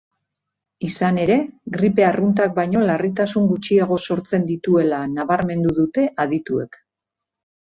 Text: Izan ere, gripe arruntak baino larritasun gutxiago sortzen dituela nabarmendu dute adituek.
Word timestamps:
Izan 0.85 1.19
ere, 1.23 1.35
gripe 1.75 2.05
arruntak 2.07 2.55
baino 2.55 2.81
larritasun 2.91 3.45
gutxiago 3.51 3.99
sortzen 4.07 4.49
dituela 4.53 5.03
nabarmendu 5.13 5.75
dute 5.83 6.09
adituek. 6.25 6.83